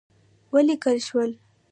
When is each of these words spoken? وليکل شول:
وليکل 0.53 0.97
شول: 1.07 1.31